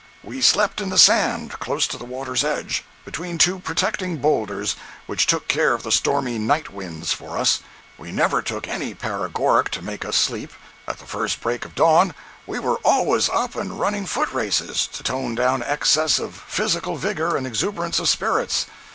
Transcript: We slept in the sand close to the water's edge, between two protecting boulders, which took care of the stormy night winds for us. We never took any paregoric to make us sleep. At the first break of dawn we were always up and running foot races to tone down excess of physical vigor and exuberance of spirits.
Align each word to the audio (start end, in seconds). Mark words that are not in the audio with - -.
We 0.23 0.41
slept 0.41 0.81
in 0.81 0.89
the 0.89 0.97
sand 0.97 1.59
close 1.59 1.85
to 1.85 1.95
the 1.95 2.05
water's 2.05 2.43
edge, 2.43 2.83
between 3.05 3.37
two 3.37 3.59
protecting 3.59 4.17
boulders, 4.17 4.75
which 5.05 5.27
took 5.27 5.47
care 5.47 5.75
of 5.75 5.83
the 5.83 5.91
stormy 5.91 6.39
night 6.39 6.73
winds 6.73 7.13
for 7.13 7.37
us. 7.37 7.59
We 7.99 8.11
never 8.11 8.41
took 8.41 8.67
any 8.67 8.95
paregoric 8.95 9.69
to 9.69 9.83
make 9.83 10.03
us 10.03 10.17
sleep. 10.17 10.53
At 10.87 10.97
the 10.97 11.05
first 11.05 11.39
break 11.39 11.65
of 11.65 11.75
dawn 11.75 12.15
we 12.47 12.57
were 12.57 12.77
always 12.83 13.29
up 13.29 13.53
and 13.55 13.79
running 13.79 14.07
foot 14.07 14.31
races 14.33 14.87
to 14.91 15.03
tone 15.03 15.35
down 15.35 15.61
excess 15.61 16.17
of 16.17 16.33
physical 16.47 16.95
vigor 16.97 17.37
and 17.37 17.45
exuberance 17.45 17.99
of 17.99 18.09
spirits. 18.09 18.65